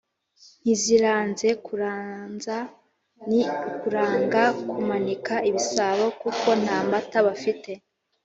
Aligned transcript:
Ntiziranze: 0.61 1.47
kuranza 1.65 2.57
ni 3.27 3.41
ukuranga 3.69 4.41
(kumanika) 4.69 5.33
ibisabo 5.49 6.05
kuko 6.21 6.47
nta 6.61 6.77
mata 6.91 7.19
bafite 7.27 7.71